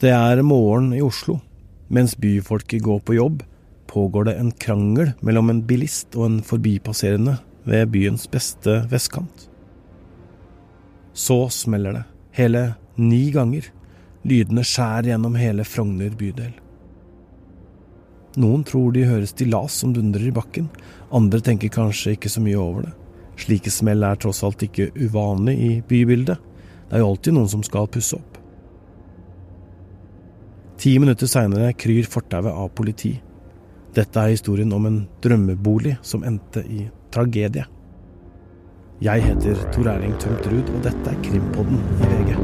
[0.00, 1.36] Det er morgen i Oslo.
[1.92, 3.42] Mens byfolket går på jobb,
[3.86, 7.34] pågår det en krangel mellom en bilist og en forbipasserende
[7.68, 9.50] ved byens beste vestkant.
[11.12, 12.02] Så smeller det,
[12.32, 12.64] hele
[12.96, 13.68] ni ganger.
[14.24, 16.54] Lydene skjærer gjennom hele Frogner bydel.
[18.40, 20.70] Noen tror de hører stillas som dundrer i bakken,
[21.12, 22.94] andre tenker kanskje ikke så mye over det.
[23.44, 26.40] Slike smell er tross alt ikke uvanlig i bybildet.
[26.88, 28.41] Det er jo alltid noen som skal pusse opp.
[30.82, 33.12] Ti minutter seinere kryr fortauet av politi.
[33.94, 37.68] Dette er historien om en drømmebolig som endte i tragedie.
[39.06, 42.34] Jeg heter Tor Erling Tømt Ruud, og dette er Krimpodden i VG.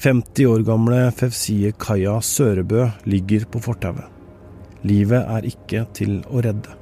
[0.00, 4.06] 50 år gamle Fevsie Kaja Sørebø ligger på fortauet.
[4.88, 6.72] Livet er ikke til å redde.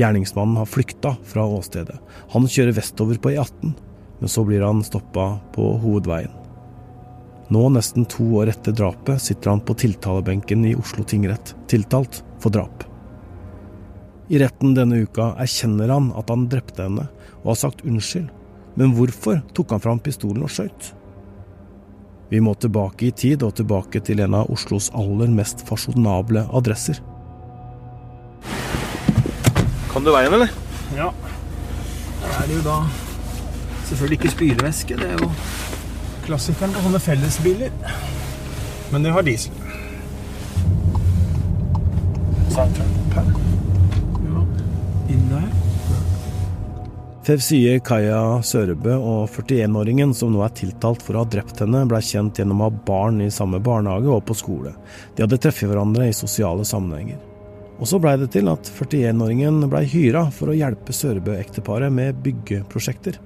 [0.00, 1.98] Gjerningsmannen har flykta fra åstedet.
[2.32, 3.76] Han kjører vestover på E18,
[4.16, 6.32] men så blir han stoppa på hovedveien.
[7.52, 12.54] Nå, nesten to år etter drapet, sitter han på tiltalebenken i Oslo tingrett, tiltalt for
[12.54, 12.86] drap.
[14.32, 17.10] I retten denne uka erkjenner han at han drepte henne,
[17.42, 18.32] og har sagt unnskyld.
[18.80, 20.94] Men hvorfor tok han fram pistolen og skøyt?
[22.30, 27.00] Vi må tilbake i tid og tilbake til en av Oslos aller mest fasjonable adresser.
[29.88, 30.52] Kan du veien, eller?
[30.96, 31.08] Ja.
[32.20, 32.76] Der er det jo da
[33.88, 35.00] selvfølgelig ikke spylevæske.
[35.00, 35.30] Det er jo
[36.26, 37.72] klassikeren på sånne fellesbiler.
[38.92, 39.52] Men det har diesel.
[42.58, 42.68] Ja.
[47.28, 51.98] Fevsie Kaja Sørebø og 41-åringen som nå er tiltalt for å ha drept henne, ble
[52.00, 54.72] kjent gjennom å ha barn i samme barnehage og på skole.
[55.12, 57.18] De hadde treffet hverandre i sosiale sammenhenger.
[57.76, 63.20] Og så blei det til at 41-åringen blei hyra for å hjelpe Sørebø-ekteparet med byggeprosjekter.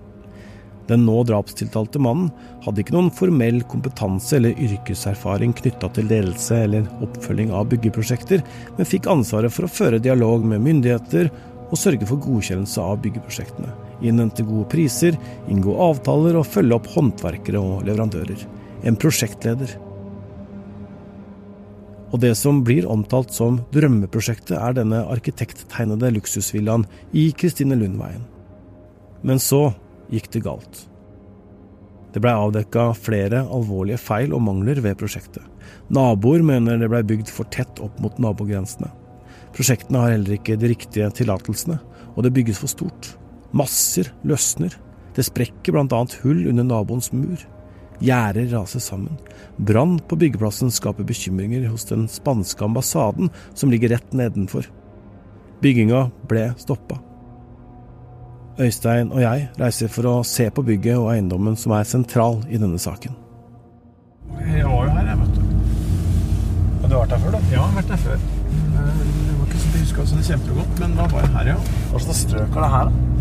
[0.91, 2.33] Den nå drapstiltalte mannen
[2.67, 8.43] hadde ikke noen formell kompetanse eller yrkeserfaring knytta til ledelse eller oppfølging av byggeprosjekter,
[8.75, 11.31] men fikk ansvaret for å føre dialog med myndigheter
[11.73, 13.71] og sørge for godkjennelse av byggeprosjektene,
[14.03, 15.17] innhente gode priser,
[15.51, 18.45] inngå avtaler og følge opp håndverkere og leverandører.
[18.87, 19.77] En prosjektleder.
[22.13, 26.85] Og det som blir omtalt som drømmeprosjektet, er denne arkitekttegnede luksusvillaen
[27.17, 28.27] i Kristine Lundveien.
[29.25, 29.71] Men så
[30.13, 30.83] gikk det galt.
[32.13, 35.45] Det blei avdekka flere alvorlige feil og mangler ved prosjektet.
[35.93, 38.91] Naboer mener det blei bygd for tett opp mot nabogrensene.
[39.57, 41.79] Prosjektene har heller ikke de riktige tillatelsene,
[42.13, 43.15] og det bygges for stort.
[43.53, 44.75] Masser løsner.
[45.13, 46.05] Det sprekker bl.a.
[46.23, 47.41] hull under naboens mur.
[48.03, 49.19] Gjerder raser sammen.
[49.57, 54.67] Brann på byggeplassen skaper bekymringer hos den spanske ambassaden som ligger rett nedenfor.
[55.63, 56.99] Bygginga ble stoppa.
[58.61, 62.59] Øystein og jeg reiser for å se på bygget og eiendommen som er sentral i
[62.61, 63.15] denne saken.
[64.43, 65.41] Jeg var jo her, jeg, vet du.
[66.83, 67.41] Har du vært her før, da?
[67.47, 68.27] Ja, jeg har vært her før.
[68.73, 71.59] Det var ikke sånn jeg husker det kjempegodt, men da var jeg her, ja.
[71.93, 73.12] Hva slags strøk er det her, da?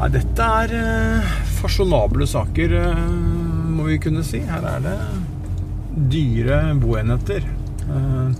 [0.00, 3.00] Nei, dette er eh, fasjonable saker, eh,
[3.76, 4.40] må vi kunne si.
[4.48, 4.96] Her er det
[6.14, 7.44] dyre boenheter.
[7.44, 8.30] Eh,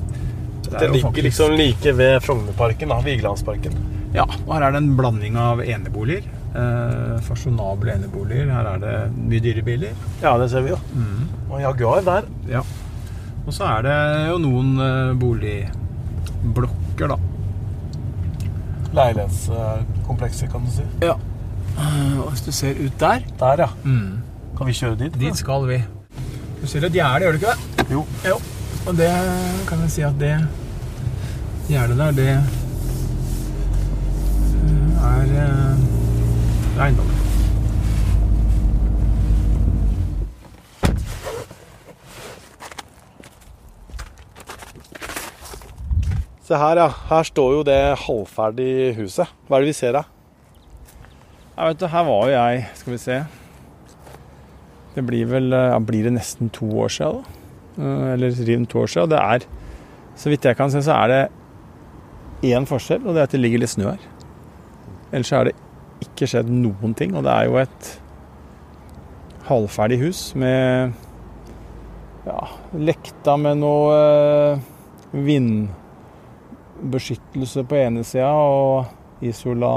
[0.70, 3.00] Det, er ligger faktisk- liksom like ved Frognerparken, da.
[3.02, 3.72] Vigelandsparken.
[4.14, 6.22] Ja, og her er det en blanding av eneboliger.
[6.54, 8.48] Eh, fasjonable eneboliger.
[8.50, 9.92] Her er det mye dyre biler.
[10.22, 10.78] Ja, det ser vi jo.
[11.50, 12.22] Og Jaguar der.
[12.48, 12.62] Ja.
[13.46, 17.16] Og så er det jo noen eh, boligblokker, da.
[18.94, 20.82] Leilighetskomplekser, kan du si.
[21.02, 21.16] Ja.
[21.80, 23.68] Og hvis du ser ut der Der, ja.
[24.56, 25.20] Kan vi kjøre dit?
[25.20, 25.82] Dit skal vi.
[26.60, 27.86] Du ser et gjerde, gjør du ikke det?
[27.92, 28.06] Jo.
[28.28, 28.40] Jo.
[28.86, 29.10] Og det
[29.68, 30.34] kan jeg si at det
[31.70, 32.28] gjerdet der, det
[35.00, 37.16] er eh, eiendommen.
[46.44, 46.88] Se her, ja.
[47.08, 49.30] Her står jo det halvferdige huset.
[49.46, 50.02] Hva er det vi ser da?
[51.56, 53.16] Ja, vet du, her var jo jeg, skal vi se.
[54.94, 57.24] Det blir vel ja, blir det nesten to år siden, da.
[57.80, 59.10] Eh, Eller rundt to år siden.
[59.12, 59.40] Det er,
[60.16, 61.22] så vidt jeg kan se, så er det
[62.54, 64.02] én forskjell, og det er at det ligger litt snø her.
[65.12, 65.56] Ellers er det
[66.04, 67.82] ikke skjedd noen ting, og det er jo et
[69.50, 70.64] halvferdig hus med
[72.26, 72.40] ja,
[72.76, 74.58] lekta med noe eh,
[75.16, 78.84] vindbeskyttelse på ene sida og
[79.26, 79.72] isola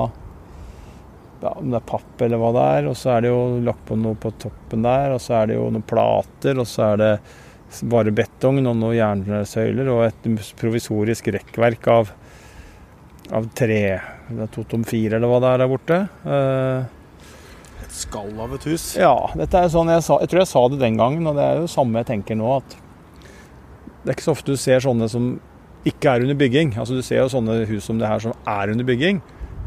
[1.44, 2.90] ja, om det er papp eller hva det er.
[2.90, 5.60] Og så er det jo lagt på noe på toppen der, og så er det
[5.60, 7.14] jo noen plater, og så er det
[7.90, 10.28] bare betong og noen jernsøyler og et
[10.60, 12.12] provisorisk rekkverk av,
[13.34, 13.86] av tre.
[14.30, 16.00] Det er Totom fire eller hva det er der borte.
[16.24, 18.94] Uh, et skall av et hus?
[19.00, 19.16] Ja.
[19.38, 21.64] dette er sånn jeg sa, Jeg tror jeg sa det den gangen, og det er
[21.64, 22.60] jo samme jeg tenker nå.
[22.62, 22.78] at
[24.04, 25.34] Det er ikke så ofte du ser sånne som
[25.84, 26.78] ikke er under bygging.
[26.80, 29.20] Altså Du ser jo sånne hus som det her som er under bygging.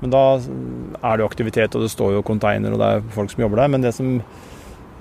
[0.03, 3.31] Men da er det jo aktivitet, og det står jo container, og det er folk
[3.33, 3.71] som jobber der.
[3.73, 4.09] Men det som,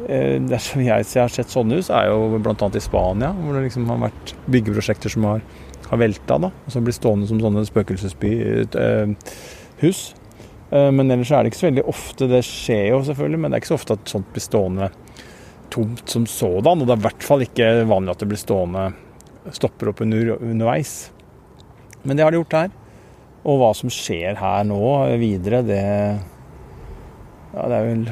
[0.08, 2.56] eh, det som jeg har sett sånne hus, er jo bl.a.
[2.56, 5.40] i Spania, hvor det liksom har vært byggeprosjekter som har,
[5.90, 10.02] har velta, da, og som blir stående som sånne spøkelseshus.
[10.72, 12.32] Eh, men ellers er det ikke så veldig ofte.
[12.32, 14.88] Det skjer jo selvfølgelig, men det er ikke så ofte at sånt blir stående
[15.74, 16.82] tomt som sådan.
[16.82, 18.84] Og det er i hvert fall ikke vanlig at det blir stående
[19.54, 21.12] stopper opp under, underveis.
[22.06, 22.74] Men det har de gjort her.
[23.46, 24.80] Og hva som skjer her nå
[25.22, 25.84] videre, det
[27.56, 28.08] Ja, det er vel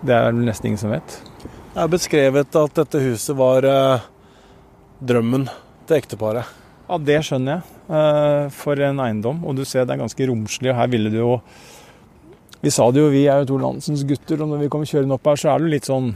[0.00, 1.18] Det er vel nesten ingen som vet.
[1.72, 4.04] Det er beskrevet at dette huset var eh,
[5.02, 5.48] drømmen
[5.88, 6.48] til ekteparet.
[6.86, 7.78] Ja, det skjønner jeg.
[7.98, 9.40] Eh, for en eiendom.
[9.48, 11.30] Og du ser det er ganske romslig, og her ville du jo
[12.62, 15.16] Vi sa det jo, vi er jo to landsens gutter, og når vi kommer kjørende
[15.16, 16.12] opp her, så er det litt sånn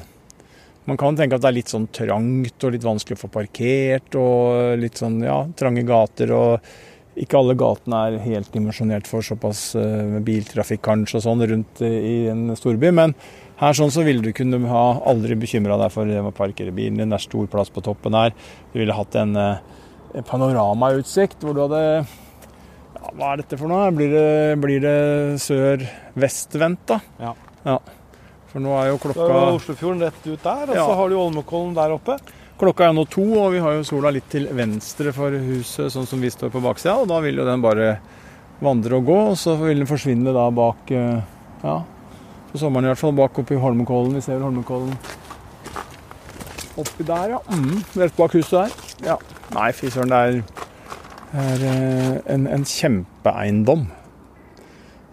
[0.87, 4.15] man kan tenke at det er litt sånn trangt og litt vanskelig å få parkert,
[4.15, 6.69] og litt sånn, ja, trange gater og
[7.17, 12.29] ikke alle gatene er helt dimensjonert for såpass uh, biltrafikk kanskje og sånn rundt i
[12.33, 12.93] en storby.
[12.95, 13.15] Men
[13.61, 17.13] her sånn så ville du kunne ha aldri bekymra deg for å parkere bilen din.
[17.13, 18.37] Det er stor plass på toppen her.
[18.73, 23.91] Du ville hatt en, uh, panoramautsikt hvor du hadde ja, Hva er dette for noe?
[23.97, 24.29] Blir det,
[24.63, 24.97] blir det
[25.45, 27.01] sør-vest-vendt, da?
[27.21, 27.33] Ja.
[27.67, 27.79] ja.
[28.53, 30.85] For nå er jo klokka Da er Oslofjorden rett ut der, og ja.
[30.85, 32.17] så har du Olmokollen der oppe.
[32.57, 36.07] Klokka er nå to, og vi har jo sola litt til venstre for huset, sånn
[36.09, 36.95] som vi står på baksida.
[37.03, 37.99] Og da vil jo den bare
[38.65, 41.19] vandre og gå, og så vil den forsvinne da bak eh,
[41.61, 41.83] Ja,
[42.49, 44.17] på sommeren i hvert fall, bak oppi Holmenkollen.
[44.17, 44.97] Vi ser Holmenkollen
[46.81, 47.43] oppi der, ja.
[47.53, 48.81] Mm, rett bak huset der.
[49.11, 49.19] Ja.
[49.57, 50.65] Nei, fy søren, det er,
[51.43, 53.87] er eh, en, en, kjempeeiendom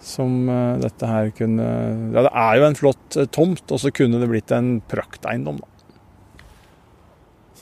[0.03, 1.67] som uh, dette her kunne
[2.11, 5.72] Ja, det er jo en flott tomt, og så kunne det blitt en prakteiendom, da.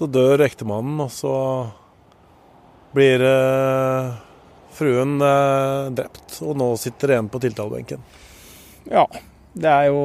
[0.02, 1.32] Så dør ektemannen, og så
[2.96, 4.08] blir eh,
[4.74, 6.40] fruen eh, drept.
[6.42, 8.02] Og nå sitter en på tiltalebenken.
[8.90, 9.04] Ja.
[9.54, 10.02] Det er jo,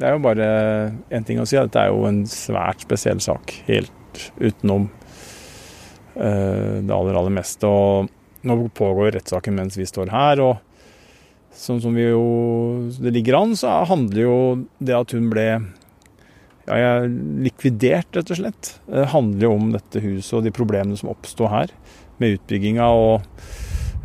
[0.00, 0.46] det er jo bare
[1.12, 1.58] én ting å si.
[1.58, 3.52] Dette er jo en svært spesiell sak.
[3.66, 4.88] Helt utenom
[6.16, 7.68] eh, det aller, aller meste.
[7.68, 10.40] Og nå pågår rettssaken mens vi står her.
[10.40, 14.36] og sånn som vi jo, det ligger an, så handler jo
[14.80, 15.48] det at hun ble
[16.66, 17.10] ja, jeg er
[17.46, 18.72] likvidert, rett og slett.
[18.86, 21.72] Det handler jo om dette huset og de problemene som oppsto her
[22.22, 23.24] med utbygginga og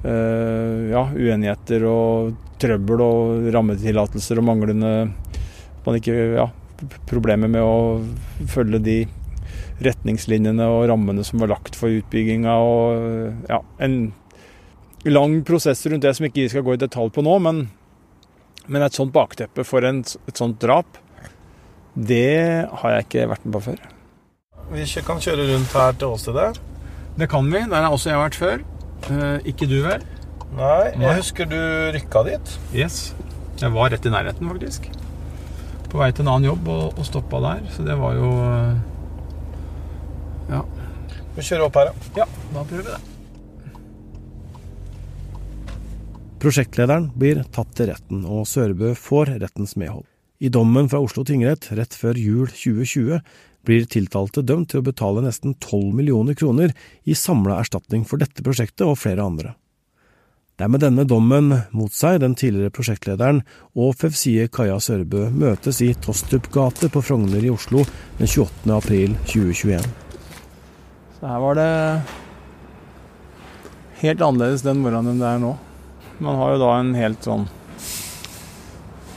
[0.07, 4.93] uh, ja, uenigheter og trøbbel og rammetillatelser og manglende
[5.85, 6.49] man ikke, ja,
[7.09, 8.97] Problemer med å følge de
[9.81, 14.11] retningslinjene og rammene som var lagt for utbygginga og ja, en
[15.09, 17.63] lang prosess rundt det som ikke vi skal gå i detalj på nå, men,
[18.67, 20.99] men et sånt bakteppe for en, et sånt drap
[21.97, 23.79] det har jeg ikke vært med på før.
[24.69, 26.59] Vi kan kjøre rundt her til åstedet.
[27.17, 27.63] Det kan vi.
[27.71, 28.63] Der har også jeg vært før.
[29.09, 30.03] Eh, ikke du, vel?
[30.57, 31.57] Nei, jeg husker du
[31.95, 32.53] rykka dit.
[32.75, 32.99] Yes.
[33.57, 34.85] Jeg var rett i nærheten, faktisk.
[35.89, 37.63] På vei til en annen jobb og, og stoppa der.
[37.73, 38.75] Så det var jo eh,
[40.51, 40.61] Ja.
[41.37, 42.23] Vi kjører opp her, ja.
[42.23, 43.01] Ja, da prøver vi det.
[46.37, 50.05] Prosjektlederen blir tatt til retten, og Sørbø får rettens medhold.
[50.37, 53.21] I dommen fra Oslo tingrett rett før jul 2020
[53.65, 56.75] blir tiltalte dømt til å betale nesten 12 millioner kroner
[57.09, 59.55] i samla erstatning for dette prosjektet og flere andre.
[60.57, 63.43] Det er med denne dommen mot seg den tidligere prosjektlederen
[63.77, 67.83] og Fevsie Kaja Sørbø møtes i Tostrup gate på Frogner i Oslo
[68.21, 68.69] den 28.
[68.77, 69.89] april 2021.
[71.17, 71.69] Så her var det
[74.05, 75.53] helt annerledes den morgenen enn det er nå.
[76.21, 77.45] Man har jo da en helt sånn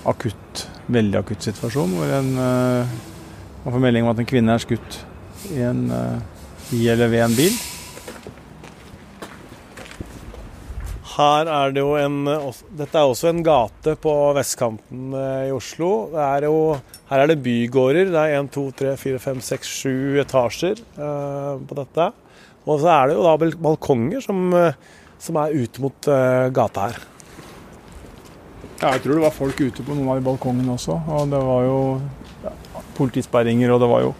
[0.08, 2.94] akutt veldig akutt situasjon hvor en uh,
[3.64, 5.02] man får melding om at en kvinne er skutt
[5.50, 6.16] i, en, uh,
[6.76, 7.58] i eller ved en bil.
[11.10, 15.90] Her er det jo en Dette er også en gate på vestkanten eh, i Oslo.
[16.16, 16.78] Er jo,
[17.10, 18.12] her er det bygårder.
[18.14, 22.08] Det er 1, 2, 3, 4, 5, 6, 7 etasjer uh, på dette.
[22.64, 24.54] Og så er det jo da balkonger som,
[25.20, 27.02] som er ute mot uh, gata her.
[28.80, 30.94] Ja, jeg tror det var folk ute på noen av de balkongene også.
[31.12, 31.78] Og det var jo
[32.46, 32.52] ja,
[32.96, 34.12] politisperringer, og det var jo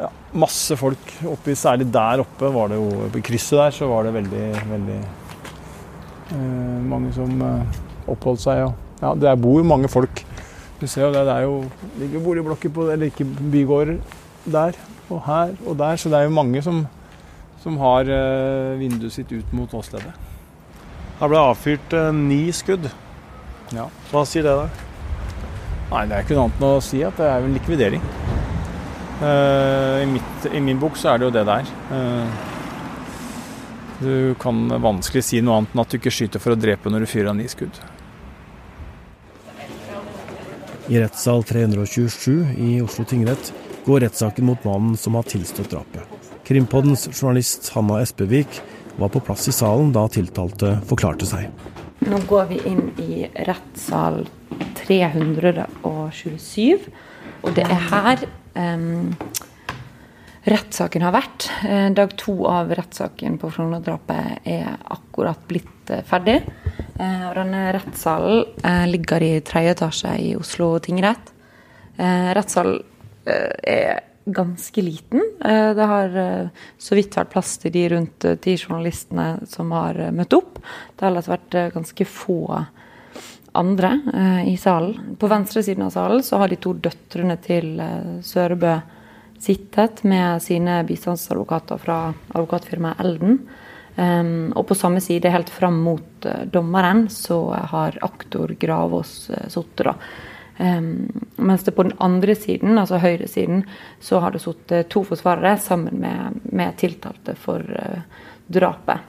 [0.00, 0.08] ja,
[0.42, 4.14] masse folk oppi Særlig der oppe var det jo På krysset der så var det
[4.16, 7.78] veldig, veldig eh, mange som eh,
[8.10, 8.64] oppholdt seg.
[8.66, 10.24] Og ja, det bor jo mange folk.
[10.80, 11.60] Du ser jo det, det er jo
[12.00, 14.00] ligger boligblokker på eller ikke bygårder
[14.50, 16.82] der og her og der, så det er jo mange som,
[17.62, 20.10] som har uh, vinduet sitt ut mot åstedet.
[21.20, 22.88] Her ble avfyrt uh, ni skudd.
[23.76, 23.86] Ja.
[24.10, 24.68] Hva sier det, da?
[25.90, 28.02] Nei, Det er ikke noe annet enn å si at det er en likvidering.
[29.20, 31.70] Uh, i, mitt, I, min bok så er det jo det der.
[31.90, 32.26] Uh,
[34.00, 37.04] du kan vanskelig si noe annet enn at du ikke skyter for å drepe når
[37.04, 37.80] du fyrer av ni skudd.
[40.90, 43.52] I rettssal 327 i Oslo tingrett
[43.84, 46.02] går rettssaken mot mannen som har tilstått drapet.
[46.48, 48.58] Krimpoddens journalist Hanna Espevik
[48.98, 51.46] var på plass i salen da tiltalte forklarte seg.
[52.00, 54.28] Nå går vi inn i rettssal
[54.80, 56.78] 327,
[57.44, 58.18] og det er her
[58.56, 59.12] um,
[60.48, 61.48] rettssaken har vært.
[61.68, 66.38] Eh, dag to av rettssaken på Frogner-drapet er akkurat blitt eh, ferdig.
[66.96, 71.34] Eh, og denne rettssalen ligger i tredje etasje i Oslo tingrett.
[72.00, 72.78] Rettssalen
[73.28, 75.22] er ganske liten.
[75.76, 76.12] Det har
[76.78, 80.60] så vidt vært plass til de rundt ti journalistene som har møtt opp.
[80.60, 82.40] Det har ellers vært ganske få
[83.58, 83.90] andre
[84.46, 85.16] i salen.
[85.18, 87.72] På venstre siden av salen så har de to døtrene til
[88.22, 88.76] Sørebø
[89.40, 93.40] sittet med sine bistandsadvokater fra advokatfirmaet Elden.
[94.54, 97.40] Og på samme side, helt fram mot dommeren, så
[97.72, 99.96] har aktor Gravås sittet.
[100.60, 101.08] Um,
[101.40, 103.62] mens det på den andre siden, altså høyresiden,
[104.00, 109.08] så har det sittet to forsvarere sammen med, med tiltalte for uh, drapet.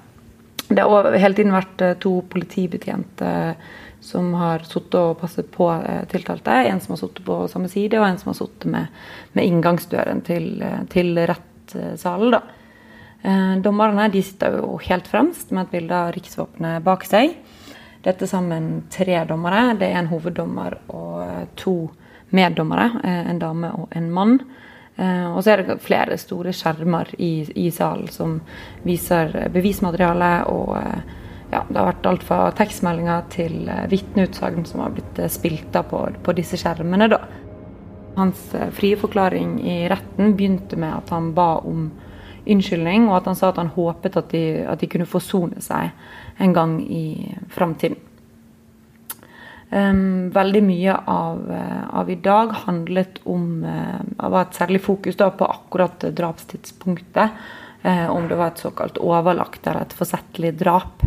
[0.72, 3.58] Det har hele tiden vært to politibetjenter
[4.02, 6.54] som har sittet og passet på eh, tiltalte.
[6.66, 9.04] En som har sittet på samme side, og en som har sittet med,
[9.38, 12.34] med, inngangsdøren til, eh, til rettssalen.
[12.34, 12.42] Da.
[13.22, 17.38] Eh, dommerne de sitter jo helt fremst med et bilde av riksvåpenet bak seg.
[18.02, 19.76] Dette sammen tre dommere.
[19.78, 21.76] Det er en hoveddommer og to
[22.34, 22.90] meddommere.
[23.06, 24.40] En dame og en mann.
[25.02, 28.40] Og så er det flere store skjermer i, i salen som
[28.84, 30.76] viser bevismateriale og
[31.52, 36.04] ja, det har vært alt fra tekstmeldinger til vitneutsagn som har blitt spilt av på,
[36.24, 37.10] på, disse skjermene.
[37.12, 37.20] Da.
[38.16, 38.46] Hans
[38.78, 41.90] frie forklaring i retten begynte med at han ba om
[42.46, 45.92] unnskyldning, og at han sa at han håpet at de, at de kunne forsone seg
[46.42, 48.00] en gang i framtiden.
[49.72, 51.46] Um, veldig mye av,
[51.96, 57.38] av, i dag handlet om uh, var et særlig fokus da, på akkurat drapstidspunktet.
[57.86, 61.06] Uh, om det var et såkalt overlagt eller et forsettlig drap.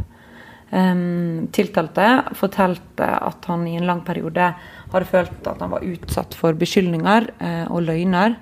[0.75, 4.49] Um, tiltalte fortalte at han i en lang periode
[4.91, 8.35] hadde følt at han var utsatt for beskyldninger uh, og løgner.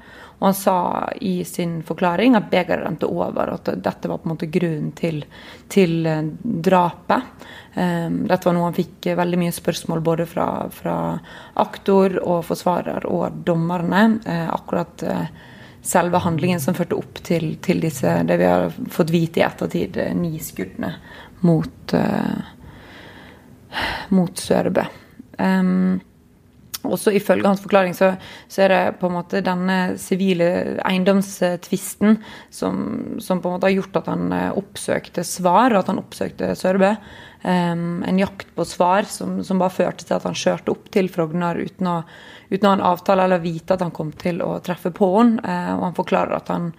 [0.43, 0.77] Og han sa
[1.23, 4.91] i sin forklaring at begeret rente over, og at dette var på en måte grunnen
[4.99, 5.23] til,
[5.71, 7.31] til uh, drapet.
[7.77, 10.97] Um, dette var noe han fikk veldig mye spørsmål både fra, fra
[11.63, 14.03] aktor og forsvarer og dommerne.
[14.27, 15.07] Uh, akkurat
[15.83, 19.99] selve handlingen som førte opp til, til, disse, det vi har fått vite i ettertid,
[20.19, 20.93] ni skuddene
[21.47, 22.43] mot, uh,
[24.15, 24.85] mot Sørebø.
[25.39, 26.01] Um,
[26.83, 28.13] også ifølge hans forklaring så,
[28.51, 32.17] så, er det på en måte denne sivile eiendomstvisten
[32.51, 32.81] som,
[33.23, 36.95] som, på en måte har gjort at han eh, oppsøkte svar, at han oppsøkte Sørbø.
[37.43, 41.09] Um, en jakt på svar som, som, bare førte til at han kjørte opp til
[41.11, 41.97] Frogner uten å,
[42.53, 45.43] uten å ha en avtale eller vite at han kom til å treffe på henne.
[45.43, 46.71] Uh, og han forklarer at han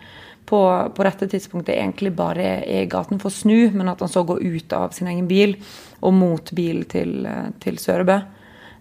[0.47, 0.59] på,
[0.95, 4.25] på dette tidspunktet egentlig bare er i gaten for å snu, men at han så
[4.27, 5.55] går ut av sin egen bil
[6.03, 7.23] og mot bilen til,
[7.63, 8.19] til Sørebø.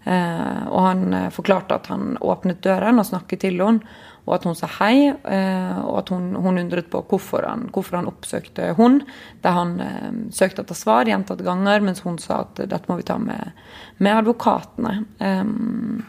[0.05, 3.87] Eh, og han eh, forklarte at han åpnet døren og snakket til henne,
[4.23, 7.99] og at hun sa hei, eh, og at hun, hun undret på hvorfor han, hvorfor
[7.99, 9.01] han oppsøkte hun,
[9.43, 13.07] der han eh, søkte etter svar gjentatte ganger, mens hun sa at dette må vi
[13.09, 13.51] ta med,
[13.99, 14.95] med advokatene.
[15.19, 16.05] Um,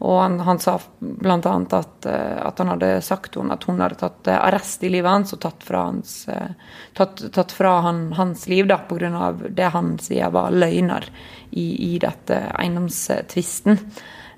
[0.00, 1.64] og han, han sa bl.a.
[1.70, 5.12] At, eh, at han hadde sagt henne at hun hadde tatt eh, arrest i livet
[5.12, 6.54] hans og tatt fra, hans, eh,
[6.96, 9.32] tatt, tatt fra han, hans liv pga.
[9.48, 11.10] det han sier var løgner
[11.50, 13.78] i, i dette eiendomstvisten.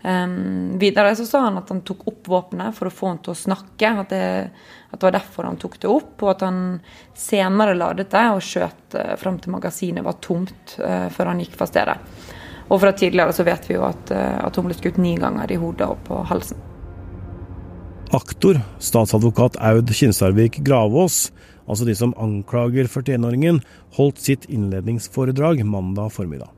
[0.02, 3.36] Um, videre så sa han at han tok opp våpenet for å få henne til
[3.36, 3.94] å snakke.
[4.02, 4.26] At det,
[4.90, 6.62] at det, var derfor han tok det opp, og at han
[7.14, 11.54] senere ladet det og skjøt uh, fram til magasinet var tomt uh, før han gikk
[11.60, 12.00] fra stedet.
[12.68, 15.50] Og fra tidligere så vet vi jo at, eh, at hun ble skutt ni ganger
[15.52, 16.60] i hodet og på halsen.
[18.12, 21.30] Aktor, statsadvokat Aud Kinsarvik Gravås,
[21.64, 23.62] altså de som anklager 41-åringen,
[23.96, 26.50] holdt sitt innledningsforedrag mandag formiddag.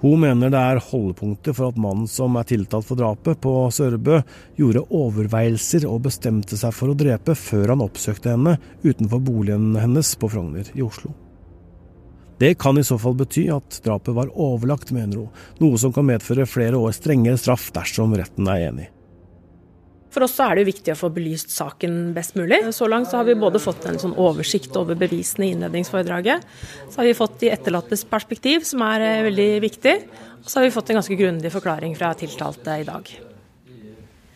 [0.00, 4.22] Hun mener det er holdepunktet for at mannen som er tiltalt for drapet på Sørebø,
[4.56, 10.14] gjorde overveielser og bestemte seg for å drepe før han oppsøkte henne utenfor boligen hennes
[10.16, 11.12] på Frogner i Oslo.
[12.40, 16.06] Det kan i så fall bety at drapet var overlagt, mener hun, noe som kan
[16.08, 18.86] medføre flere år strengere straff dersom retten er enig.
[20.10, 22.58] For oss er det viktig å få belyst saken best mulig.
[22.74, 26.46] Så langt så har vi både fått en sånn oversikt over bevisene i innledningsforedraget,
[26.88, 29.94] så har vi fått de etterlattes perspektiv, som er eh, veldig viktig,
[30.40, 33.12] og så har vi fått en ganske grundig forklaring fra tiltalte i dag.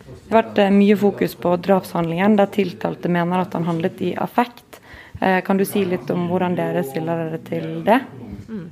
[0.05, 4.15] Det har vært eh, mye fokus på drapshandlingen, der tiltalte mener at han handlet i
[4.15, 4.64] affekt.
[5.25, 8.01] Eh, kan du si litt om hvordan dere stiller dere til det?
[8.49, 8.67] Mm.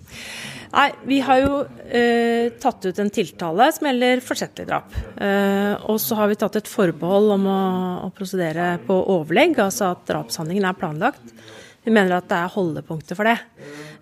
[0.73, 1.57] Nei, Vi har jo
[1.89, 4.95] eh, tatt ut en tiltale som gjelder forsettlig drap.
[5.21, 7.63] Eh, og så har vi tatt et forbehold om å,
[8.07, 11.35] å prosedere på overlegg, altså at drapshandlingen er planlagt.
[11.83, 13.37] Vi mener at det er holdepunkter for det.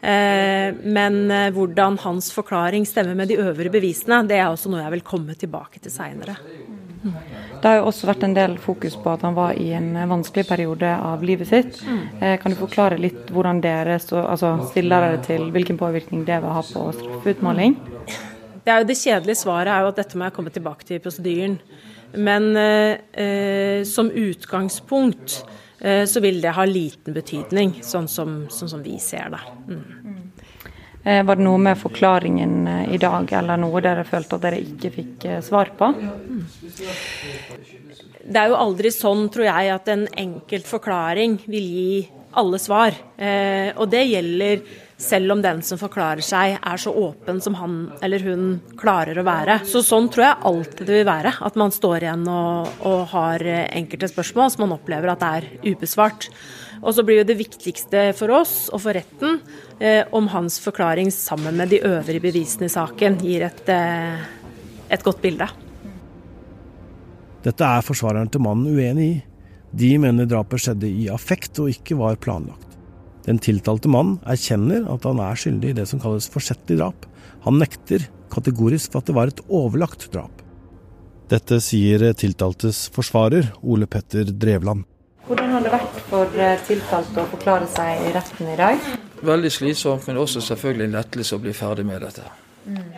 [0.00, 4.85] Eh, men eh, hvordan hans forklaring stemmer med de øvrige bevisene, det er også noe
[4.85, 6.38] jeg vil komme tilbake til seinere.
[7.61, 10.47] Det har jo også vært en del fokus på at han var i en vanskelig
[10.49, 11.83] periode av livet sitt.
[11.85, 12.00] Mm.
[12.21, 16.57] Eh, kan du forklare litt hvordan dere altså, stiller dere til hvilken påvirkning det vil
[16.57, 17.76] ha på straffeutmåling?
[18.64, 21.59] Det, det kjedelige svaret er jo at dette må jeg komme tilbake til i prosedyren.
[22.12, 25.45] Men eh, eh, som utgangspunkt
[25.79, 29.43] eh, så vil det ha liten betydning, sånn som, sånn som vi ser det.
[29.69, 30.31] Mm.
[31.04, 34.61] Eh, var det noe med forklaringen eh, i dag, eller noe dere følte at dere
[34.61, 35.88] ikke fikk eh, svar på?
[38.21, 41.95] Det er jo aldri sånn, tror jeg, at en enkelt forklaring vil gi
[42.38, 42.95] alle svar.
[43.19, 44.61] Og det gjelder
[45.02, 47.73] selv om den som forklarer seg er så åpen som han
[48.07, 48.45] eller hun
[48.78, 49.57] klarer å være.
[49.66, 51.33] Så sånn tror jeg alltid det vil være.
[51.42, 56.28] At man står igjen og, og har enkelte spørsmål som man opplever at er ubesvart.
[56.80, 59.40] Og så blir jo det viktigste for oss og for retten
[59.78, 64.22] eh, om hans forklaring sammen med de øvrige bevisene i saken gir et, eh,
[64.88, 65.49] et godt bilde.
[67.44, 69.18] Dette er forsvareren til mannen uenig i.
[69.70, 72.66] De mener drapet skjedde i affekt og ikke var planlagt.
[73.28, 77.04] Den tiltalte mannen erkjenner at han er skyldig i det som kalles forsettlig drap.
[77.44, 80.32] Han nekter kategorisk for at det var et overlagt drap.
[81.30, 84.82] Dette sier tiltaltes forsvarer, Ole Petter Drevland.
[85.30, 88.86] Hvordan har det vært for eh, tiltalte å forklare seg i retten i dag?
[89.23, 92.25] Veldig slitsomt, men også selvfølgelig en lettelse å bli ferdig med dette.
[92.64, 92.88] Mm.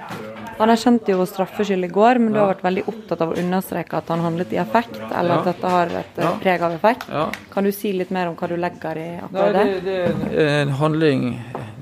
[0.57, 4.01] Han erkjente jo straffskyld i går, men du har vært veldig opptatt av å understreke
[4.01, 5.37] at han handlet i effekt, eller ja.
[5.42, 6.33] at dette har et eh, ja.
[6.47, 7.05] preg av effekt.
[7.12, 7.27] Ja.
[7.53, 9.66] Kan du si litt mer om hva du legger i akkurat det?
[9.90, 11.29] det, det er en handling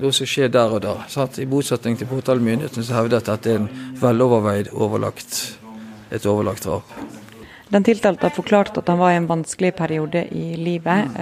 [0.03, 0.97] noe som skjer der og da.
[1.15, 1.39] Sant?
[1.39, 3.71] I motsetning til påtalemyndigheten som hevdet at det er en
[4.03, 5.41] veloverveid overlagt,
[6.11, 6.91] et overlagt drap.
[7.71, 11.13] Den tiltalte har forklart at han var i en vanskelig periode i livet.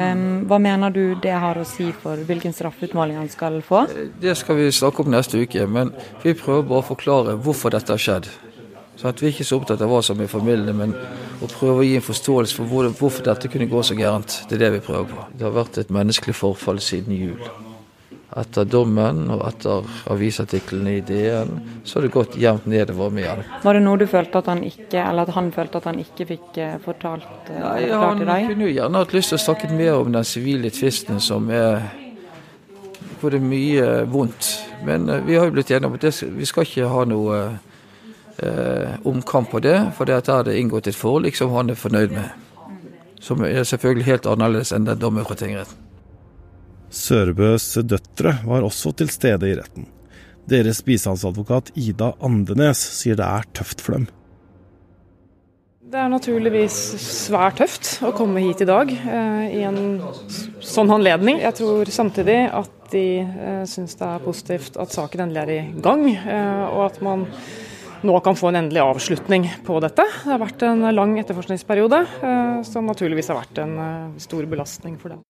[0.50, 3.84] Hva mener du det har å si for hvilken straffeutmåling han skal få?
[4.22, 7.94] Det skal vi snakke om neste uke, men vi prøver bare å forklare hvorfor dette
[7.94, 8.32] har skjedd.
[9.00, 10.98] Så at Vi er ikke så opptatt av hva som er familien, men
[11.40, 14.42] å prøve å gi en forståelse for hvorfor dette kunne gå så gærent.
[14.50, 15.30] Det er det vi prøver på.
[15.38, 17.69] Det har vært et menneskelig forfall siden jul
[18.38, 23.42] etter dommen og etter avisartiklene i DN, så har det gått jevnt nedover med han.
[23.64, 26.28] Var det noe du følte at han ikke, eller at han følte at han ikke
[26.30, 28.36] fikk eh, fortalt, eh, Nei, fortalt til deg?
[28.36, 31.50] Han kunne jo gjerne hatt lyst til å snakke mer om den sivile tvisten som
[31.50, 31.82] er
[33.20, 34.52] hvor det er mye vondt.
[34.86, 37.42] Men eh, vi har jo blitt enige om at det, vi skal ikke ha noe
[38.38, 42.16] eh, omkamp på det, for der er det inngått et forlik som han er fornøyd
[42.16, 42.30] med.
[43.20, 45.89] Som er selvfølgelig helt annerledes enn den dommen fra tingretten.
[46.90, 49.88] Sørbøs døtre var også til stede i retten.
[50.50, 54.08] Deres bistandsadvokat Ida Andenes sier det er tøft for dem.
[55.90, 59.80] Det er naturligvis svært tøft å komme hit i dag eh, i en
[60.62, 61.40] sånn anledning.
[61.42, 65.82] Jeg tror samtidig at de eh, syns det er positivt at saken endelig er i
[65.82, 67.26] gang, eh, og at man
[68.06, 70.06] nå kan få en endelig avslutning på dette.
[70.06, 74.96] Det har vært en lang etterforskningsperiode, eh, som naturligvis har vært en eh, stor belastning
[75.02, 75.26] for dem.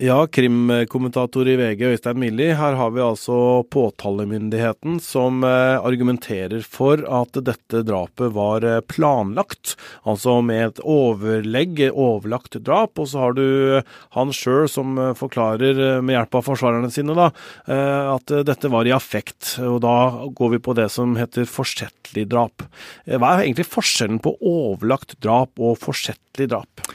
[0.00, 2.46] Ja, krimkommentator i VG Øystein Milli.
[2.56, 3.34] Her har vi altså
[3.68, 9.74] påtalemyndigheten som eh, argumenterer for at dette drapet var eh, planlagt.
[10.08, 12.96] Altså med et overlegg, overlagt drap.
[12.96, 13.44] Og så har du
[14.16, 17.28] han sjøl som eh, forklarer med hjelp av forsvarerne sine da,
[17.68, 19.58] at dette var i affekt.
[19.60, 19.98] Og da
[20.32, 22.64] går vi på det som heter forsettlig drap.
[23.04, 26.88] Hva er egentlig forskjellen på overlagt drap og forsettlig drap?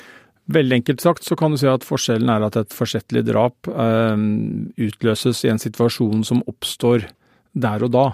[0.53, 4.25] Veldig enkelt sagt så kan du si at forskjellen er at et forsettlig drap eh,
[4.85, 7.07] utløses i en situasjon som oppstår
[7.55, 8.09] der og da,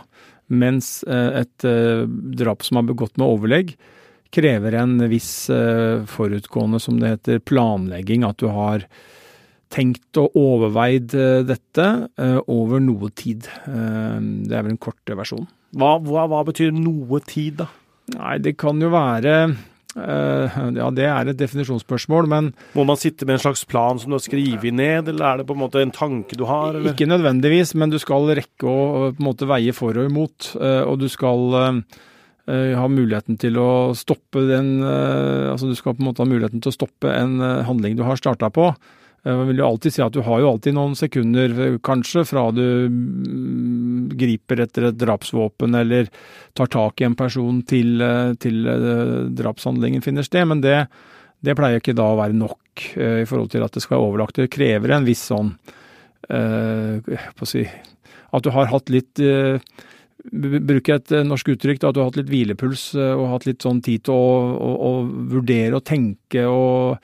[0.51, 2.03] mens eh, et eh,
[2.39, 3.73] drap som er begått med overlegg,
[4.31, 8.25] krever en viss eh, forutgående, som det heter, planlegging.
[8.27, 8.85] At du har
[9.71, 11.13] tenkt og overveid
[11.47, 11.85] dette
[12.51, 13.45] over noe tid.
[13.63, 15.45] det er vel en korte versjon.
[15.79, 17.69] Hva, hva, hva betyr noe tid, da?
[18.17, 19.37] Nei, det kan jo være
[19.95, 24.15] ja, det er et definisjonsspørsmål, men Må man sitte med en slags plan som du
[24.15, 26.75] har skrevet ned, eller er det på en måte en tanke du har?
[26.77, 26.93] Eller?
[26.93, 30.53] Ikke nødvendigvis, men du skal rekke å på en måte veie for og imot.
[30.55, 31.83] eh, Og du skal
[32.47, 36.29] eh, ha muligheten til å stoppe den eh, Altså du skal på en måte ha
[36.29, 38.71] muligheten til å stoppe en eh, handling du har starta på.
[39.25, 42.23] Eh, Jeg vil jo alltid si at du har jo alltid noen sekunder, eh, kanskje,
[42.25, 46.09] fra du mm, griper etter et drapsvåpen eller
[46.57, 48.63] tar tak i en person til, eh, til
[49.37, 50.87] drapshandlingen finner sted, men det,
[51.45, 52.57] det pleier ikke da å være nok
[52.95, 54.37] i forhold til at det skal være overlagt.
[54.39, 55.49] Det krever en viss sånn
[56.23, 57.65] på å si,
[58.31, 59.57] At du har hatt litt eh,
[60.31, 63.81] b- Bruke et norsk uttrykk, at du har hatt litt hvilepuls og hatt litt sånn
[63.83, 64.91] tid til å, å, å
[65.33, 67.03] vurdere og tenke og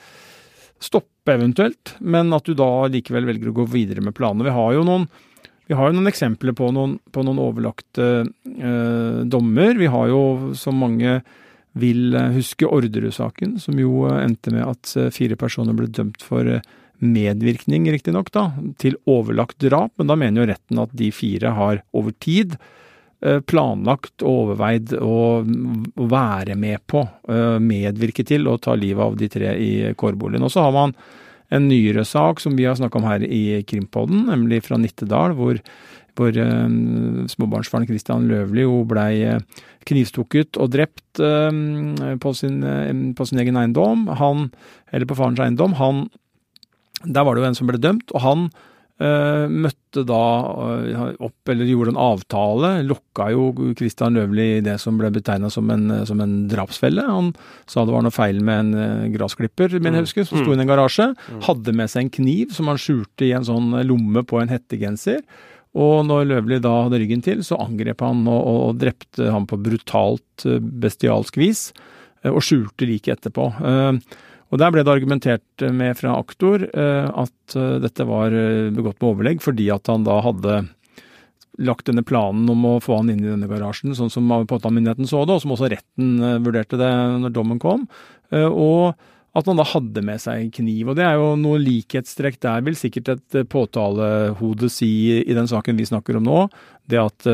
[0.79, 4.47] stoppe eventuelt, men at du da likevel velger å gå videre med planene.
[4.47, 5.09] Vi har jo noen,
[5.67, 9.75] har jo noen eksempler på noen, på noen overlagte eh, dommer.
[9.75, 10.21] Vi har jo,
[10.55, 11.19] som mange
[11.77, 16.23] vil eh, huske, Orderud-saken, som jo eh, endte med at eh, fire personer ble dømt
[16.25, 16.59] for
[16.97, 18.31] medvirkning, riktignok,
[18.81, 19.93] til overlagt drap.
[19.99, 22.57] Men da mener jo retten at de fire har over tid
[23.19, 25.41] planlagt og overveid å,
[25.97, 30.45] være med på, eh, medvirke til å ta livet av de tre i kårboligen.
[30.45, 30.93] Og så har man
[31.49, 35.57] en nyere sak som vi har snakka om her i Krimpodden, nemlig fra Nittedal, hvor,
[36.19, 36.69] hvor eh,
[37.33, 39.41] småbarnsfaren Christian Løvli jo blei eh,
[39.87, 44.07] knivstukket og drept eh, på, sin, eh, på sin egen eiendom.
[44.21, 44.49] Han,
[44.91, 45.77] eller på farens eiendom.
[45.81, 46.07] Han,
[47.05, 48.65] der var det jo en som ble dømt, og han eh,
[49.51, 50.21] møtte da
[50.81, 53.43] eh, opp, eller gjorde en avtale, lokka jo
[53.77, 57.03] Christian Løvli i det som ble betegna som, en- som en drapsfelle.
[57.05, 57.33] Han
[57.69, 60.57] sa det var noe feil med en eh, gressklipper, mener jeg husker, som sto i
[60.59, 61.11] en garasje.
[61.45, 65.21] Hadde med seg en kniv som han skjulte i en sånn lomme på en hettegenser.
[65.77, 69.59] Og når Løvli da hadde ryggen til, så angrep han og, og, drepte ham på
[69.61, 71.67] brutalt, eh, bestialsk vis,
[72.23, 73.45] eh, og skjulte liket etterpå.
[73.61, 73.99] Eh,
[74.47, 79.01] Og der ble det argumentert med fra aktor eh, at eh, dette var eh, begått
[79.01, 80.61] med overlegg, fordi at han da hadde
[81.57, 85.23] lagt denne planen om å få han inn i denne garasjen, sånn som påtalemyndigheten så
[85.25, 86.91] det, og som også retten vurderte det
[87.23, 87.87] når dommen kom.
[88.29, 88.93] Og
[89.37, 90.89] at han da hadde med seg kniv.
[90.89, 95.49] Og det er jo noe likhetstrekk der, vil sikkert et eh, påtalehode si i den
[95.49, 96.45] saken vi snakker om nå.
[96.87, 97.27] Det at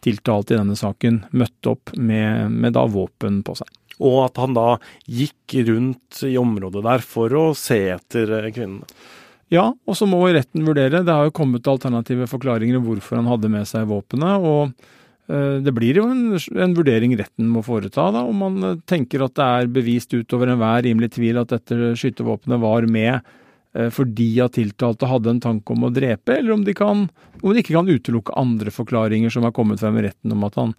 [0.00, 3.68] tiltalte i denne saken møtte opp med, med da våpen på seg.
[3.98, 8.86] Og at han da gikk rundt i området der for å se etter eh, kvinnene.
[9.52, 11.00] Ja, og så må retten vurdere.
[11.06, 14.44] Det har jo kommet alternative forklaringer om hvorfor han hadde med seg våpenet.
[14.44, 18.78] og eh, det blir jo en, en vurdering retten må foreta, da, om man eh,
[18.88, 23.36] tenker at det er bevist utover enhver rimelig tvil at dette skytevåpenet var med
[23.94, 27.02] fordi at tiltalte hadde en tanke om å drepe, eller om de, kan,
[27.38, 30.56] om de ikke kan utelukke andre forklaringer som har kommet frem i retten om at
[30.58, 30.72] han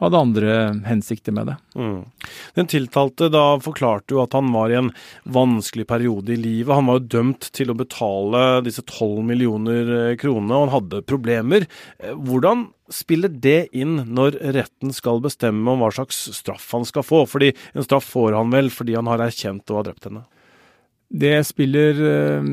[0.00, 1.56] hadde andre hensikter med det.
[1.76, 2.00] Mm.
[2.56, 4.90] Den tiltalte da forklarte jo at han var i en
[5.28, 6.74] vanskelig periode i livet.
[6.74, 11.04] Han var jo dømt til å betale disse tolv millioner eh, kronene, og han hadde
[11.08, 11.68] problemer.
[12.00, 17.06] Eh, Hvordan spiller det inn når retten skal bestemme om hva slags straff han skal
[17.06, 17.22] få?
[17.30, 20.24] Fordi en straff får han vel fordi han har erkjent å ha drept henne?
[21.10, 22.50] Det spiller eh,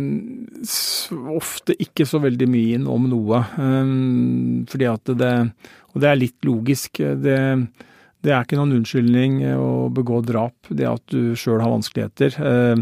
[1.30, 3.42] ofte ikke så veldig mye inn om noe.
[3.54, 3.92] eh,
[4.72, 5.36] fordi at det
[5.94, 6.98] Og det er litt logisk.
[6.98, 7.38] Det,
[8.22, 12.38] det er ikke noen unnskyldning å begå drap, det at du sjøl har vanskeligheter.
[12.38, 12.82] Eh,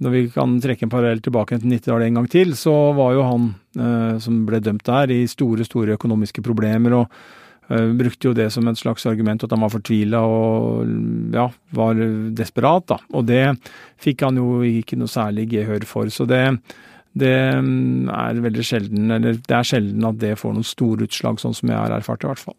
[0.00, 3.22] når vi kan trekke en parallell tilbake til 90-tallet en gang til, så var jo
[3.24, 3.46] han
[4.20, 6.92] som ble dømt der, i store, store økonomiske problemer.
[6.92, 10.90] og brukte jo det som et slags argument at han var fortvila og
[11.34, 12.02] ja, var
[12.36, 12.86] desperat.
[12.92, 13.00] da.
[13.16, 13.44] Og det
[14.02, 16.12] fikk han jo ikke noe særlig gehør for.
[16.12, 16.42] Så det,
[17.18, 21.42] det mm, er veldig sjelden, eller det er sjelden at det får noen store utslag,
[21.42, 22.58] sånn som jeg har erfart i hvert fall.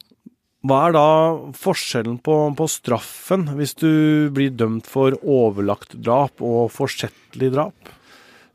[0.68, 1.10] Hva er da
[1.56, 3.92] forskjellen på, på straffen hvis du
[4.36, 7.94] blir dømt for overlagt drap og forsettlig drap?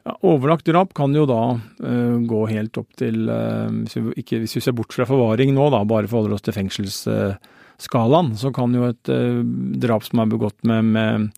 [0.02, 4.40] Ja, overlagt drap kan jo da uh, gå helt opp til uh, hvis, vi ikke,
[4.42, 8.74] hvis vi ser bort fra forvaring nå, da, bare forholder oss til fengselsskalaen, så kan
[8.74, 9.42] jo et eh,
[9.82, 11.28] drap som er begått med, med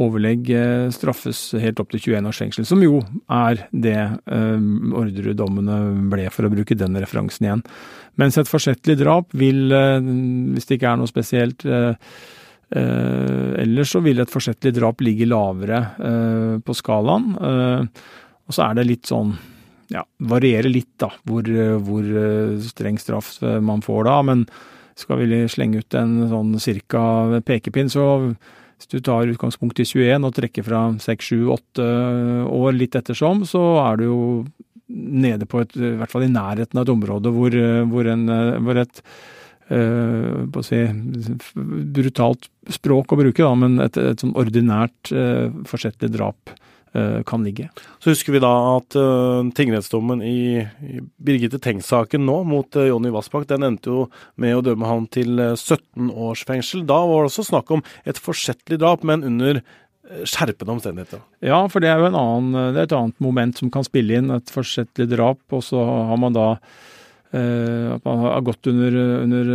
[0.00, 0.50] overlegg
[0.94, 4.66] straffes helt opp til 21 års fengsel, som jo er det eh,
[5.02, 5.78] Orderud-dommene
[6.10, 7.64] ble, for å bruke den referansen igjen.
[8.18, 11.94] Mens et forsettlig drap vil, hvis det ikke er noe spesielt Eh,
[12.70, 17.32] ellers så vil et forsettlig drap ligge lavere eh, på skalaen.
[17.34, 18.04] Eh,
[18.46, 19.34] og så er det litt sånn
[19.90, 24.16] ja, varierer litt da, hvor, eh, hvor eh, streng straff eh, man får da.
[24.26, 24.46] Men
[24.98, 27.02] skal vi slenge ut en sånn cirka
[27.46, 31.86] pekepinn, så hvis du tar utgangspunkt i 21 og trekker fra 6, 7, 8
[32.54, 34.20] år litt ettersom, så er du jo
[34.90, 38.24] nede på et, i hvert fall i nærheten av et område hvor, eh, hvor, en,
[38.28, 39.02] eh, hvor et
[39.70, 40.80] si,
[41.94, 46.52] brutalt språk å bruke, da, men et, et sånn ordinært uh, forsettlig drap
[46.96, 47.68] uh, kan ligge.
[48.02, 53.12] Så husker vi da at uh, tingrettsdommen i, i Birgitte Tengs-saken nå mot uh, Jonny
[53.14, 54.06] Vassbakk, den endte jo
[54.40, 56.84] med å dømme han til 17 års fengsel.
[56.88, 59.62] Da var det også snakk om et forsettlig drap, men under
[60.26, 61.20] skjerpende omstendigheter.
[61.44, 64.16] Ja, for det er jo en annen, det er et annet moment som kan spille
[64.18, 64.32] inn.
[64.34, 66.88] Et forsettlig drap, og så har man da eh,
[67.30, 69.50] at man har gått under, under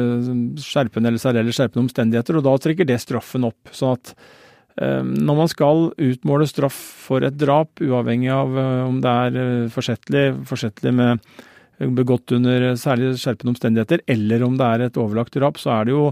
[0.64, 3.74] skjerpende eller særlig skjerpende omstendigheter, og da trekker det straffen opp.
[3.76, 4.14] sånn at
[4.80, 9.42] eh, når man skal utmåle straff for et drap, uavhengig av eh, om det er
[9.42, 11.28] eh, forsettlig, forsettlig med
[12.00, 15.96] begått under særlig skjerpende omstendigheter, eller om det er et overlagt drap, så er det
[15.98, 16.06] jo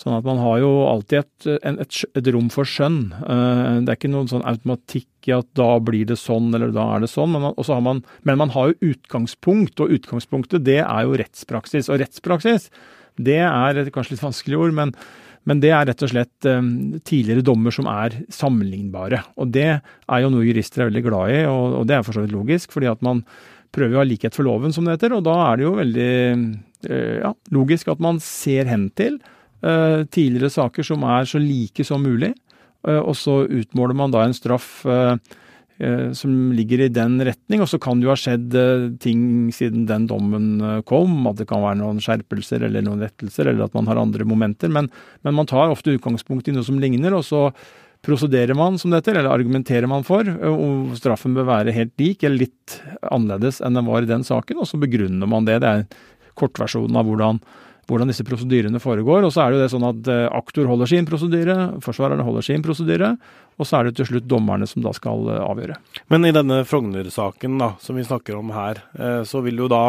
[0.00, 3.00] Sånn at man har jo alltid et, et, et rom for skjønn.
[3.20, 6.86] Eh, det er ikke noen sånn automatikk i at da blir det sånn, eller da
[6.94, 7.34] er det sånn.
[7.34, 11.90] Men man, har man, men man har jo utgangspunkt, og utgangspunktet det er jo rettspraksis.
[11.92, 12.70] Og rettspraksis,
[13.20, 14.94] det er kanskje litt vanskelig ord, men,
[15.44, 16.70] men det er rett og slett um,
[17.04, 19.20] tidligere dommer som er sammenlignbare.
[19.36, 22.16] Og det er jo noe jurister er veldig glad i, og, og det er for
[22.16, 22.72] så vidt logisk.
[22.72, 23.20] fordi at man
[23.76, 25.18] prøver å ha likhet for loven, som det heter.
[25.18, 26.08] Og da er det jo veldig
[26.88, 31.84] uh, ja, logisk at man ser hen til Eh, tidligere saker som er så like
[31.84, 32.32] som mulig.
[32.88, 35.16] Eh, og så utmåler man da en straff eh,
[36.16, 37.62] som ligger i den retning.
[37.64, 38.56] Og så kan det jo ha skjedd
[39.00, 39.22] ting
[39.54, 43.76] siden den dommen kom, at det kan være noen skjerpelser eller noen rettelser, eller at
[43.76, 44.72] man har andre momenter.
[44.72, 44.90] Men,
[45.24, 47.46] men man tar ofte utgangspunkt i noe som ligner, og så
[48.04, 52.46] prosederer man som dette, eller argumenterer man for, og straffen bør være helt lik eller
[52.46, 52.78] litt
[53.12, 55.58] annerledes enn den var i den saken, og så begrunner man det.
[55.60, 56.06] Det er
[56.40, 57.40] kortversjonen av hvordan
[57.90, 59.26] hvordan disse prosedyrene foregår.
[59.26, 62.46] Og så er det jo det sånn at eh, aktor holder sin prosedyre, forsvarerne holder
[62.46, 63.14] sin prosedyre,
[63.60, 65.76] og så er det til slutt dommerne som da skal eh, avgjøre.
[66.12, 69.82] Men i denne Frogner-saken da, som vi snakker om her, eh, så vil jo da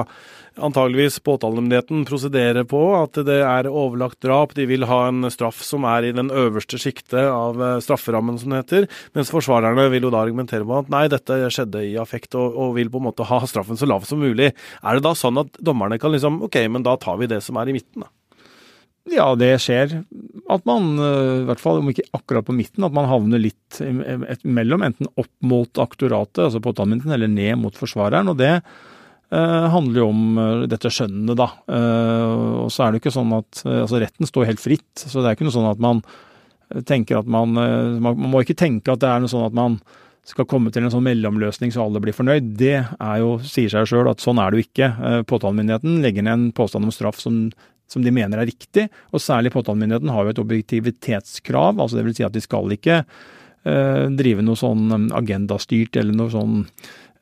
[0.60, 4.54] antageligvis påtalemyndigheten prosedere på at det er overlagt drap.
[4.58, 8.64] De vil ha en straff som er i den øverste sjiktet av strafferammen, som det
[8.66, 8.90] heter.
[9.16, 12.76] Mens forsvarerne vil jo da argumentere på at nei, dette skjedde i affekt, og, og,
[12.76, 14.52] vil på en måte ha straffen så lav som mulig.
[14.84, 17.60] Er det da sånn at dommerne kan liksom OK, men da tar vi det som
[17.62, 18.12] er i midten, da?
[19.10, 20.04] Ja, det skjer.
[20.52, 23.80] At man, eh, i hvert fall om ikke akkurat på midten, at man havner litt
[24.44, 28.30] mellom, enten opp mot aktoratet, altså påtalemyndigheten, eller ned mot forsvareren.
[28.30, 31.50] Og det eh, handler jo om uh, dette skjønnet, da.
[31.72, 34.92] Eh, og så er det jo ikke sånn at uh, Altså, retten står helt fritt,
[35.02, 36.06] så det er ikke noe sånn at man
[36.88, 39.74] tenker at man Man må ikke tenke at det er noe sånn at man
[40.24, 42.54] skal komme til en sånn mellomløsning så alle blir fornøyd.
[42.56, 44.88] Det er jo, sier seg sjøl at sånn er det jo ikke.
[45.28, 47.40] Påtalemyndigheten legger ned en påstand om straff som
[47.92, 48.88] som de mener er riktig.
[49.12, 54.08] Og særlig påtalemyndigheten har jo et objektivitetskrav, altså vil Si at de skal ikke eh,
[54.18, 56.58] drive noe sånn um, agendastyrt eller noe sånn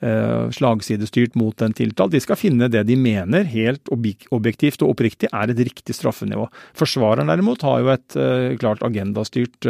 [0.01, 2.13] eh, slagsidestyrt mot den tiltalt.
[2.13, 6.47] De skal finne det de mener helt objektivt og oppriktig er et riktig straffenivå.
[6.77, 9.69] Forsvareren derimot har jo et eh, klart agendastyrt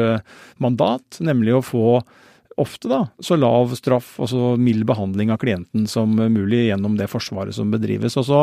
[0.64, 1.86] mandat, nemlig å få
[2.62, 7.10] ofte da, så lav straff og så mild behandling av klienten som mulig gjennom det
[7.12, 8.18] forsvaret som bedrives.
[8.20, 8.42] Og så,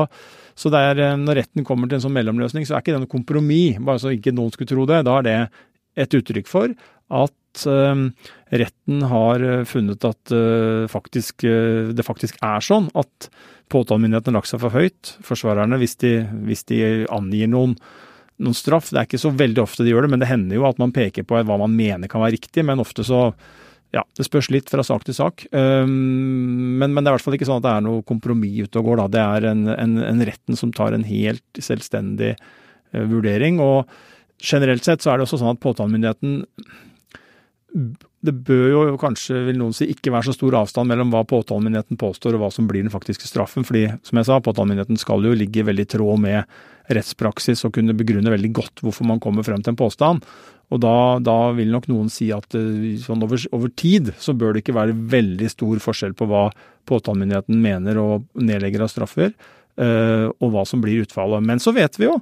[0.58, 3.14] så er, eh, Når retten kommer til en sånn mellomløsning, så er ikke det noe
[3.16, 5.02] kompromiss, bare så ikke noen skulle tro det.
[5.06, 5.40] Da er det
[6.06, 6.72] et uttrykk for
[7.16, 8.00] at uh,
[8.50, 13.30] retten har eh, funnet at uh, faktisk, uh, det faktisk er sånn at
[13.72, 15.14] påtalemyndigheten har lagt seg for høyt.
[15.24, 16.82] Forsvarerne, hvis de, hvis de
[17.14, 17.78] angir noen
[18.42, 18.90] noen straff.
[18.90, 20.92] Det er ikke så veldig ofte de gjør det, men det hender jo at man
[20.94, 22.64] peker på hva man mener kan være riktig.
[22.68, 23.30] Men ofte så
[23.94, 25.46] ja, det spørs litt fra sak til sak.
[25.52, 28.80] Men, men, det er i hvert fall ikke sånn at det er noe kompromiss ute
[28.80, 29.02] og går.
[29.02, 29.06] Da.
[29.14, 33.60] Det er en, en, en, retten som tar en helt selvstendig uh, vurdering.
[33.62, 33.86] Og
[34.42, 36.42] generelt sett så er det også sånn at påtalemyndigheten
[38.26, 41.98] det bør jo kanskje, vil noen si, ikke være så stor avstand mellom hva påtalemyndigheten
[42.00, 43.66] påstår og hva som blir den faktiske straffen.
[43.66, 46.56] fordi, som jeg sa, påtalemyndigheten skal jo ligge veldig i tråd med
[46.96, 50.24] rettspraksis og kunne begrunne veldig godt hvorfor man kommer frem til en påstand.
[50.74, 54.54] Og da, da, vil nok noen si at eh, sånn over, over, tid så bør
[54.54, 56.48] det ikke være veldig stor forskjell på hva
[56.90, 59.30] påtalemyndigheten mener og nedlegger av straffer,
[59.78, 61.46] øh, og hva som blir utfallet.
[61.46, 62.18] Men så vet vi jo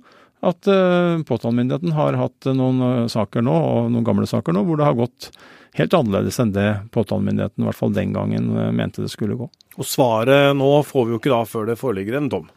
[0.51, 4.89] at uh, påtalemyndigheten har hatt noen saker nå, og noen gamle saker nå, hvor det
[4.89, 5.31] har gått
[5.75, 9.49] helt annerledes enn det påtalemyndigheten i hvert fall den gangen mente det skulle gå.
[9.75, 12.53] Og svaret nå får vi jo ikke da før det foreligger en dom?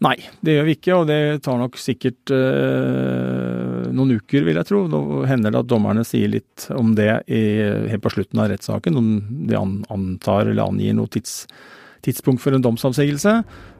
[0.00, 4.68] Nei, det gjør vi ikke, og det tar nok sikkert uh, noen uker, vil jeg
[4.70, 4.86] tro.
[4.88, 7.42] Nå hender det at dommerne sier litt om det i,
[7.90, 9.10] helt på slutten av rettssaken, om
[9.50, 11.42] de antar eller angir noe tids,
[12.04, 13.34] tidspunkt for en domsavsigelse.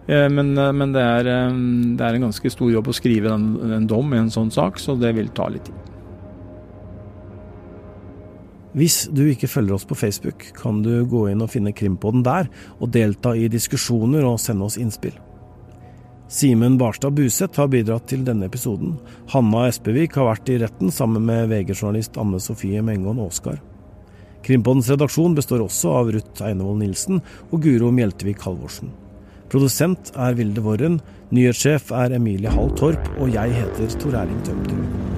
[0.09, 3.54] Uh, men, uh, men det, er, det, er, en ganske stor jobb å skrive en,
[3.78, 5.87] en dom i en sånn sak, så det vil ta litt tid.
[8.70, 12.46] Hvis du ikke følger oss på Facebook, kan du gå inn og finne Krimpodden der,
[12.78, 15.16] og delta i diskusjoner og sende oss innspill.
[16.30, 18.94] Simen Barstad Buseth har bidratt til denne episoden.
[19.33, 23.59] Hanna Espevik har vært i retten sammen med VG-journalist Anne Sofie Mengon Aasgard.
[24.46, 28.94] Krimpodens redaksjon består også av Ruth Einevold Nilsen og Guro Mjeltevik Halvorsen.
[29.50, 31.00] Produsent er Vilde Worren,
[31.35, 35.10] nyhetssjef er Emilie Hall Torp, og jeg heter Tor Erling Tømterud.